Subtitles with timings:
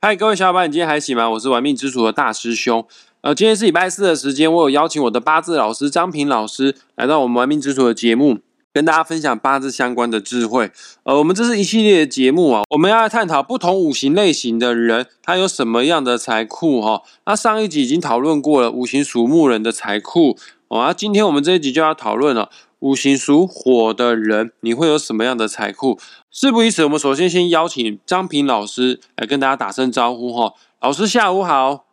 [0.00, 1.28] 嗨，各位小伙伴，你今天还行吗？
[1.28, 2.86] 我是玩命之徒的大师兄。
[3.22, 8.38] 呃，今天是礼拜四的时间，我有邀请我的八字老师张平老师来到我们玩命之徒的节目，
[8.72, 10.70] 跟大家分享八字相关的智慧。
[11.02, 17.02] 呃，我们这是一系列的节目啊，我们要来探讨不同五行类型的人，他有什么样的财库哈。
[17.26, 20.38] 那上一集已经讨论过了五行属木人的财库，
[20.68, 22.48] 哦，那今天我们这一集就要讨论了
[22.80, 25.98] 五行属火的人，你会有什么样的财库？
[26.30, 30.54] 事不宜迟，我们首先先邀请张平老师来跟大家打声招呼哈。
[30.80, 31.86] 老师下午好，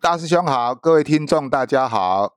[0.00, 2.34] 大师兄好，各位听众大家好。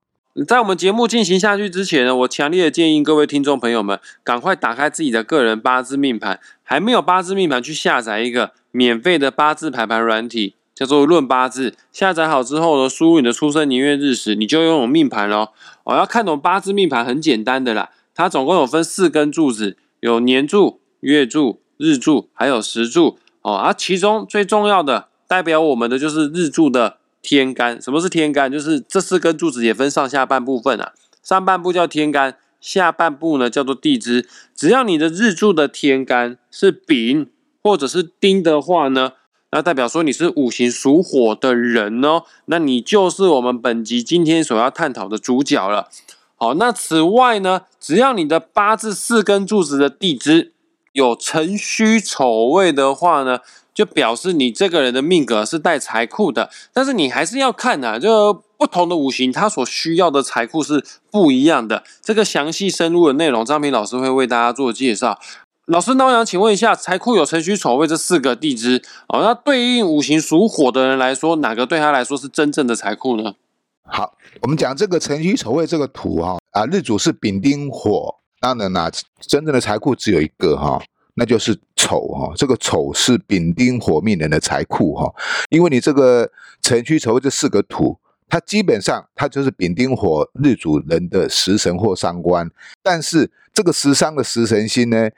[0.47, 11.75] 在我们节目进行下去之前呢，我强烈的建议各位听众朋友们赶快打开自己的个人八字命盘，还没有八字命盘去下载一个免费的八字排盘软体，叫做论八字。
[11.91, 15.39] 下载好之后呢，输入你的出生年月日时，你就拥有命盘喽。
[15.39, 15.49] 哦，
[15.85, 20.79] 我要看懂八字命盘很简单的啦，它总共有分四根柱子，有年柱。
[21.01, 27.81] 月柱、日柱还有时柱哦，而其中最重要的代表我们的就是日柱的天干。
[27.81, 28.51] 什么是天干？
[28.51, 30.93] 就是这四根柱子也分上下半部分啊。
[31.23, 34.27] 上半部叫天干，下半部呢叫做地支。
[34.55, 37.27] 只要你的日柱的天干是丙
[37.63, 39.13] 或者是丁的话呢，
[39.51, 45.89] 那代表说你是五行属火的人哦，那你就是我们本集今天所要探讨的主角了。
[46.37, 50.53] 好，那此外呢，只要你的八字四根柱子的地支。
[50.93, 53.39] 有辰戌丑未的话呢，
[53.73, 56.49] 就表示你这个人的命格是带财库的。
[56.73, 61.83] 但是你还是要看啊，就不同的五行，它所需要的财库是不一样的。
[62.01, 65.17] 这个详细深入的内容，张平老师会为大家做介绍。
[65.71, 73.35] 老师，那我想请问一下，财库有辰戌丑未这四个地支哦，那对应五行属火的人来说，哪个对他来说是真正的财库呢？
[73.83, 78.13] 好，我们讲这个辰戌丑未这个图哈啊，日主是丙丁火。
[78.41, 78.91] 当然啦，
[79.21, 82.33] 真正的财库只有一个哈，那就是丑哈。
[82.35, 85.09] 这个丑是丙丁火命人的财库哈，
[85.49, 86.29] 因为你这个
[86.61, 87.97] 辰戌丑未这四个土，
[88.27, 92.51] 它基本上它就是丙丁火日主人的食神或伤官。
[92.83, 95.09] 但是这个食伤的食神星呢，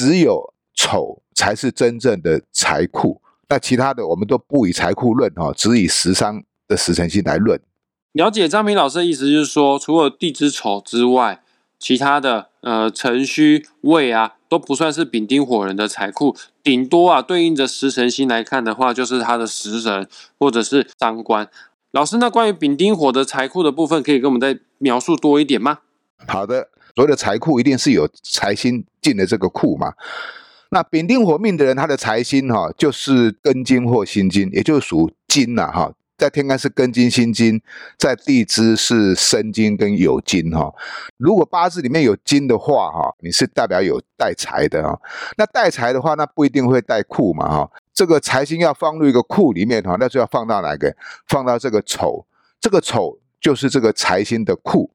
[0.00, 7.60] 只有丑才是真正的财库，那其他的我们都不以财库论哈，只以食伤的食神星来论。
[8.12, 11.42] 了解张平老师的意思就是说，除了地支丑之外。
[11.82, 20.06] 其他的呃辰戌未啊都不算是丙丁火人的财库，顶多啊对应着食神星来看的话，就是他的食神
[20.38, 21.48] 或者是伤官。
[21.92, 25.78] 老师，那关于丙丁火的财库的部分，可以跟我们再描述多一点吗？
[26.28, 29.94] 好的，所谓的财库一定是有财星进了这个库嘛。
[30.70, 35.92] 那丙丁火命的人，他的财星哈就是根金或辛金，也就是属金呐哈。
[36.16, 37.60] 在天干是根金辛金，
[37.98, 40.70] 在地支是申金跟酉金哈。
[41.16, 45.00] 如果八字里面有金的话哈，你是代表有带财的哈。
[45.38, 47.70] 那带财的话，那不一定会带库嘛哈。
[47.94, 50.94] 这个财星要放入一个库里面哈，那就要放到哪个？
[51.26, 52.26] 放到这个丑，
[52.60, 54.90] 这个丑就是这个财星的库。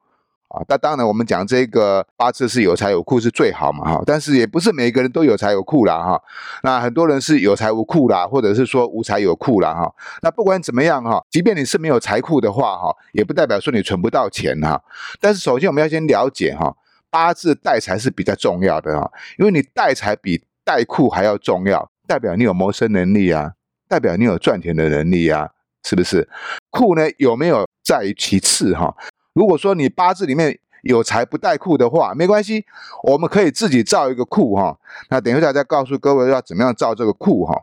[0.50, 6.22] 啊，那当然，我们讲这个八字是有财有库是最好嘛，哈，但是也不是每一个人都有财有库啦，哈。
[6.62, 9.92] 那很多人是有财无库啦，或者是说无财有库啦，哈。
[10.22, 14.82] 那不管怎么样，哈，即便你是没有财库的话，哈，也不代表说你存不到钱，哈。
[15.20, 16.76] 但是首先我们要先了解，哈，
[17.10, 23.52] 八字带财是比较重要的，哈，因为你带财比带库还要重要，代表你有谋生能力啊，
[23.90, 25.50] 代表你有赚钱的能力啊，
[25.84, 26.30] 是不是？
[26.70, 28.96] 库呢有没有在于其次，哈。
[29.36, 32.66] 如果说你八字里面有财不带库的话，没关系，
[33.04, 34.80] 我们可以自己造一个库哈。
[35.10, 37.54] 那等一下再告诉各位要怎么样造这个库哈。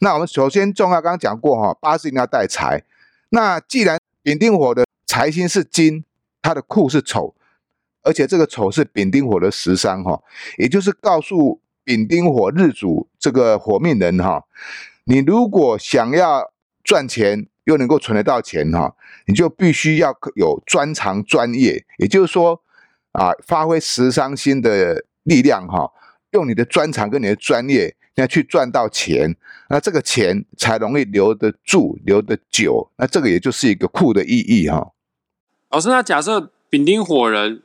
[0.00, 2.82] 那我们首先重要刚刚讲过哈，八字一定要带财。
[3.28, 6.02] 那既然丙丁火的财星是金，
[6.40, 7.34] 它的库是丑，
[8.02, 10.22] 而且这个丑是丙丁火的食伤哈，
[10.56, 14.44] 也就是告诉丙丁火日主这个火命人哈，
[15.04, 16.50] 你如果想要
[16.82, 17.46] 赚钱。
[17.68, 18.96] 又能够存得到钱哈，
[19.26, 22.58] 你就必须要有专长专业，也就是说
[23.12, 25.92] 啊，发挥十伤心的力量哈，
[26.30, 29.36] 用你的专长跟你的专业，那去赚到钱，
[29.68, 32.90] 那这个钱才容易留得住、留得久。
[32.96, 34.92] 那这个也就是一个库的意义哈。
[35.68, 37.62] 老师，那假设丙丁火人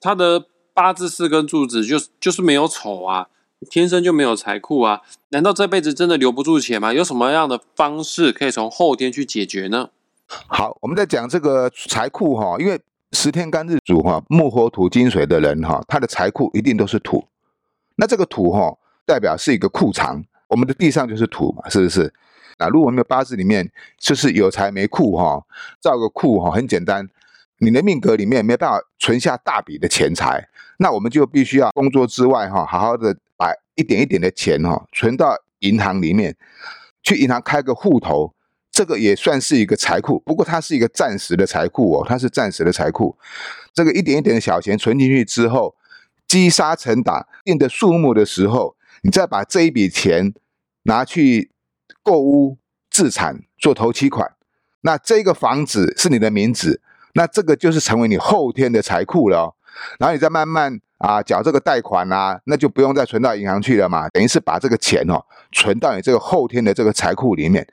[0.00, 3.26] 他的八字四根柱子就就是没有丑啊。
[3.68, 5.02] 天生就没有财库啊？
[5.28, 6.94] 难道这辈子真的留不住钱吗？
[6.94, 9.90] 有什么样的方式可以从后天去解决呢？
[10.46, 12.80] 好，我们在讲这个财库哈，因为
[13.12, 17.26] 十天干日主哈，木火土金水的人哈，他的财库一定都是土。
[17.96, 18.74] 那这个土哈，
[19.04, 22.10] 代表是一个库藏，我们的地上就是土嘛，是不是？
[22.58, 25.44] 那如果我们的八字里面就是有财没库哈，
[25.80, 27.06] 造个库哈，很简单，
[27.58, 30.48] 你的命格里面没办法存下大笔的钱财，
[30.78, 33.14] 那我们就必须要工作之外哈，好好的。
[33.40, 36.36] 把一点一点的钱哈存到银行里面，
[37.02, 38.34] 去银行开个户头，
[38.70, 43.16] 这个也算是一个财库，不过它是一个暂时的财库哦，它是暂时的财库。
[43.72, 45.74] 这个一点一点的小钱存进去之后，
[46.28, 50.34] 积沙成塔，定的数目的时候，你再把这一笔钱
[50.82, 51.50] 拿去
[52.02, 52.58] 购屋
[52.90, 54.34] 自产做头期款，
[54.82, 56.82] 那这个房子是你的名字，
[57.14, 59.56] 那这个就是成为你后天的财库了。
[59.98, 67.66] 然后你再慢慢啊缴这个贷款啊，那就不用再存到银行去了嘛，等于是把这个钱哦存到你这个后天的这个财库里面，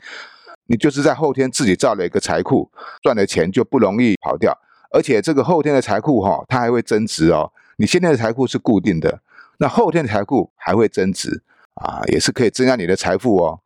[0.67, 2.69] 你就是在后天自己造了一个财库，
[3.01, 4.57] 赚的钱就不容易跑掉，
[4.91, 7.51] 而且这个后天的财库哈，它还会增值哦。
[7.77, 9.21] 你现在的财库是固定的，
[9.59, 11.43] 那后天的财库还会增值
[11.75, 13.59] 啊，也是可以增加你的财富哦。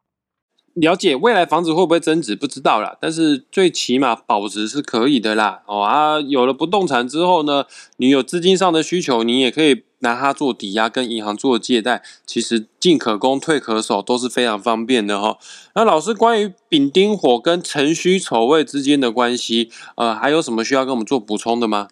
[0.74, 5.64] 了解未来房子会不会增值不知道啦，但是最起码保值是可以的啦。
[5.68, 7.66] 哦啊，有了不动产之后呢，
[7.98, 15.38] 你有资金上的需求，你也可以拿它做抵押，跟银行做借贷，其实进可攻退可守都是非常方便的哈。
[15.76, 21.90] 那老师关于丙丁火跟辰戌丑未之间的关系，呃，还有什么需要跟我们做补充的吗？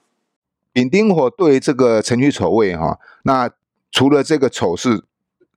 [0.72, 3.50] 丙丁火对这个辰戌丑未哈，那
[3.92, 5.04] 除了这个丑是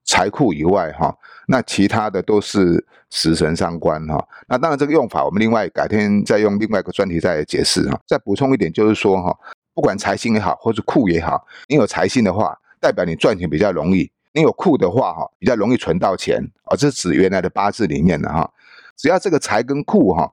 [0.05, 1.17] 财库以外哈。
[1.49, 8.01] 那其他的都是食神伤官哈，那当然这个用法我们另外改天再用另外一个专题再解释哈。
[8.07, 9.37] 再补充一点就是说哈，
[9.75, 16.77] 不管财星也好，或是库也好，你有财星的话，代表你赚钱比较容易；你有库的话哈，比较容易存到钱啊。
[16.77, 18.49] 这是指原来的八字里面的哈，
[18.97, 20.33] 只要这个财跟库哈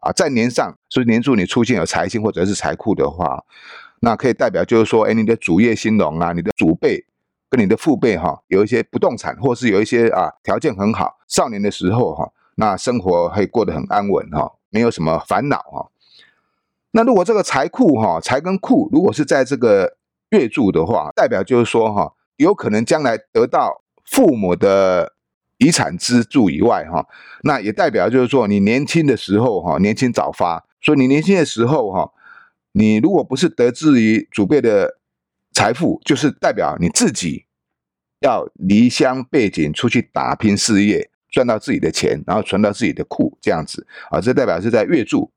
[0.00, 3.44] 啊在年上，所以年柱你出现有财星或者是财库的话，
[4.00, 7.04] 那可以代表就是说，哎，你的主业兴隆啊，你的祖辈。
[7.50, 15.90] 跟你的父辈哈有一些不动产，或是有一些啊条件很好，少年的时候哈，那生活会过得很安稳哈，没有什么烦恼哈。
[16.90, 19.96] 那如果这个财库哈财跟库如果是在这个
[20.30, 25.14] 月柱的话，代表就是说哈，有可能将来得到父母的
[25.56, 27.06] 遗产资助以外哈，
[27.44, 32.12] 那也代表就是说你年轻的时候哈，年轻早发，所以你年轻的时候哈，
[32.72, 34.97] 你如果不是得志于祖辈的。
[35.58, 37.44] 财富就是代表你自己
[38.20, 45.32] 要离乡背井出去打拼事业，赚到自己的钱，然后存到自己的库，这样子啊，这代表是在月柱。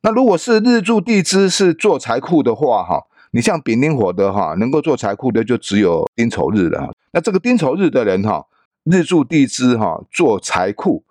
[0.00, 6.90] 那如果是日柱地支是做财库的话，哈，你像丙丁火的哈，能够做财库的就只有丁丑日了。
[7.12, 8.46] 那这个丁丑日的人哈，
[8.84, 11.04] 日柱地支哈做财库，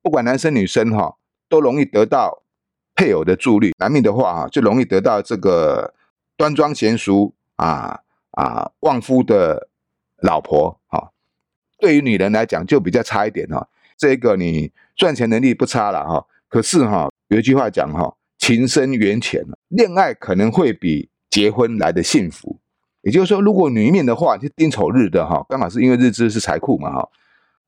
[0.00, 1.16] 不管男生女生哈，
[1.48, 2.44] 都容易得到
[2.94, 3.72] 配偶的助力。
[3.80, 5.92] 男命的话哈，就容易得到这个。
[6.36, 8.00] 端庄贤淑啊
[8.32, 9.68] 啊，旺夫的
[10.20, 11.10] 老婆哈，
[11.78, 13.66] 对于女人来讲就比较差一点哈。
[13.96, 22.60] 这个你赚钱能力不差了哈，可是哈有一句话讲哈，情深缘浅恋爱可能会比结婚来的幸福。
[23.00, 27.08] 也就是说，如果女命的话，就丁丑日的哈，刚好是因为日支是财库嘛哈，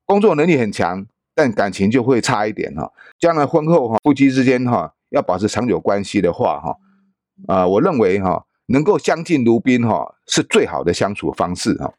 [0.05, 2.91] 工作能力很强，但感情就会差一点哈。
[3.17, 6.77] 将来婚后哈，夫妻之间哈要保持长久关系的话哈，
[7.47, 8.45] 啊，我认为哈。
[8.69, 11.93] 能够相敬如宾哈，是最好的相处方式哈。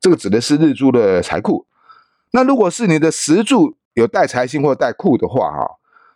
[0.00, 1.66] 这个指的是日柱的财库。
[2.32, 5.68] 那如果是你的时柱有带财星或带库的话哈，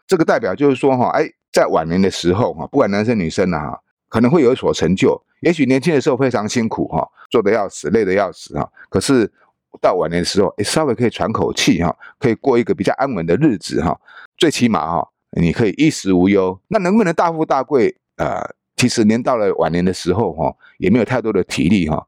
[0.06, 3.78] 这个代表就是说哈，哎，在晚年的时候哈，不管男生女生啊，
[4.08, 5.20] 可能会有所成就。
[5.40, 8.66] 也许年轻的时候非常辛苦哈，做的要死，累的要死哈。
[8.88, 9.31] 可是
[9.82, 14.00] 到晚年的时候，哎，稍微可以喘口气哈，可以过一个比较安稳的日子哈。
[14.38, 16.58] 最起码哈，你可以衣食无忧。
[16.69, 18.48] 那能不能大富大贵啊？
[18.84, 22.06] 其实年到了晚年的时候，哈，也没有太多的体力，哈，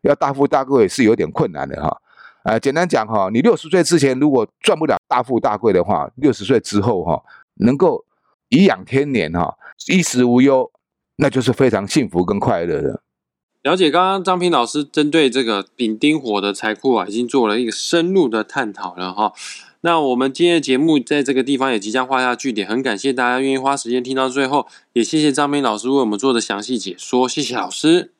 [0.00, 1.96] 要大富大贵是有点困难的，哈，
[2.42, 7.22] 啊，简单讲，哈，你六十岁之前如果赚不了大富大贵的话，六十岁之后，哈，
[7.60, 8.04] 能够
[8.48, 9.56] 颐养天年，哈，
[9.86, 10.68] 衣食无忧，
[11.14, 13.00] 那就是非常幸福跟快乐的。
[13.66, 19.32] 了解，刚刚张平老师针对这个丙丁火的财库啊，已经做了一个深入的探讨了，哈。
[19.80, 28.12] 那我们今天的节目在这个地方也即将画下句点，很感谢大家愿意花时间听到最后，也谢谢张平老师为我们做的详细解说，谢谢老师。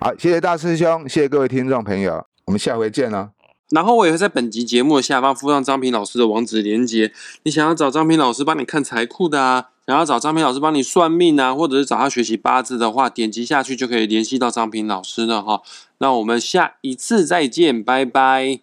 [0.00, 3.37] 好，谢谢大师兄，谢谢各位听众朋友，我们下回见了。
[3.70, 15.62] 然后我也会在本集节目的下方附上张平老师的网址连接，你想要找张平老师帮你看财库的啊，想要找张平老师帮你算命啊，或者是找他学习八字的话，点击下去就可以联系到张平老师了哈。
[15.98, 18.60] 那我们下一次再见，拜拜。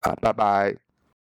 [0.00, 0.89] 好，拜拜。